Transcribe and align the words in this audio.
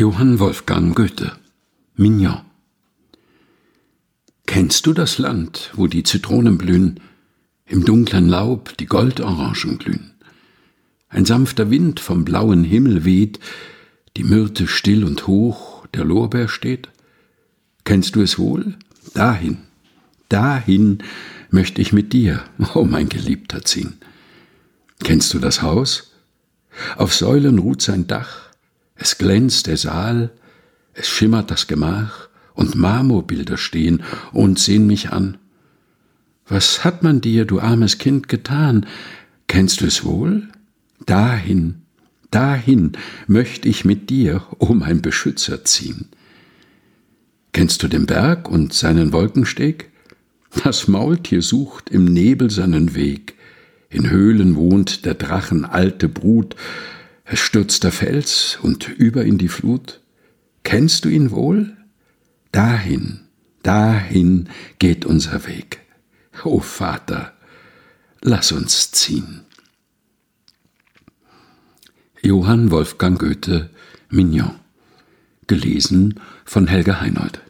Johann 0.00 0.38
Wolfgang 0.38 0.96
Goethe 0.96 1.32
Mignon 1.94 2.40
Kennst 4.46 4.86
du 4.86 4.94
das 4.94 5.18
Land, 5.18 5.72
wo 5.74 5.88
die 5.88 6.04
Zitronen 6.04 6.56
blühen, 6.56 7.00
im 7.66 7.84
dunklen 7.84 8.26
Laub 8.26 8.74
die 8.78 8.86
Goldorangen 8.86 9.76
glühen? 9.76 10.14
Ein 11.10 11.26
sanfter 11.26 11.68
Wind 11.68 12.00
vom 12.00 12.24
blauen 12.24 12.64
Himmel 12.64 13.04
weht, 13.04 13.40
die 14.16 14.24
Myrte 14.24 14.68
still 14.68 15.04
und 15.04 15.26
hoch, 15.26 15.86
der 15.88 16.06
Lorbeer 16.06 16.48
steht? 16.48 16.88
Kennst 17.84 18.16
du 18.16 18.22
es 18.22 18.38
wohl? 18.38 18.78
Dahin, 19.12 19.58
dahin 20.30 21.02
möchte 21.50 21.82
ich 21.82 21.92
mit 21.92 22.14
dir, 22.14 22.42
oh 22.74 22.86
mein 22.86 23.10
Geliebter, 23.10 23.66
ziehen. 23.66 23.98
Kennst 25.04 25.34
du 25.34 25.38
das 25.38 25.60
Haus? 25.60 26.14
Auf 26.96 27.14
Säulen 27.14 27.58
ruht 27.58 27.82
sein 27.82 28.06
Dach, 28.06 28.49
es 29.00 29.18
glänzt 29.18 29.66
der 29.66 29.78
Saal, 29.78 30.30
es 30.92 31.08
schimmert 31.08 31.50
das 31.50 31.66
Gemach, 31.66 32.28
und 32.52 32.74
Marmorbilder 32.74 33.56
stehen 33.56 34.02
und 34.32 34.58
sehen 34.58 34.86
mich 34.86 35.10
an. 35.10 35.38
Was 36.46 36.84
hat 36.84 37.02
man 37.02 37.22
dir, 37.22 37.46
du 37.46 37.58
armes 37.58 37.96
Kind, 37.96 38.28
getan? 38.28 38.86
Kennst 39.46 39.80
du 39.80 39.86
es 39.86 40.04
wohl? 40.04 40.48
Dahin, 41.06 41.82
dahin 42.30 42.92
möcht 43.26 43.64
ich 43.64 43.86
mit 43.86 44.10
dir, 44.10 44.42
o 44.58 44.74
mein 44.74 45.00
Beschützer, 45.00 45.64
ziehen. 45.64 46.08
Kennst 47.52 47.82
du 47.82 47.88
den 47.88 48.04
Berg 48.04 48.50
und 48.50 48.74
seinen 48.74 49.12
Wolkensteg? 49.12 49.90
Das 50.62 50.88
Maultier 50.88 51.40
sucht 51.40 51.88
im 51.88 52.04
Nebel 52.04 52.50
seinen 52.50 52.94
Weg. 52.94 53.36
In 53.88 54.10
Höhlen 54.10 54.56
wohnt 54.56 55.06
der 55.06 55.14
Drachen 55.14 55.64
alte 55.64 56.08
Brut, 56.08 56.54
es 57.32 57.38
stürzt 57.38 57.84
der 57.84 57.92
Fels 57.92 58.58
und 58.60 58.88
über 58.88 59.24
in 59.24 59.38
die 59.38 59.48
Flut. 59.48 60.00
Kennst 60.64 61.04
du 61.04 61.08
ihn 61.08 61.30
wohl? 61.30 61.76
Dahin, 62.50 63.20
dahin 63.62 64.48
geht 64.80 65.04
unser 65.04 65.46
Weg. 65.46 65.80
O 66.42 66.58
Vater, 66.58 67.32
lass 68.20 68.50
uns 68.50 68.90
ziehen. 68.90 69.42
Johann 72.20 72.72
Wolfgang 72.72 73.16
Goethe 73.16 73.70
Mignon 74.08 74.56
gelesen 75.46 76.18
von 76.44 76.66
Helga 76.66 77.00
Heinold 77.00 77.40